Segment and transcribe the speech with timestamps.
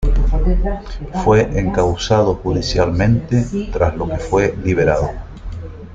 [1.23, 5.11] Fue encausado judicialmente, tras lo que fue liberado.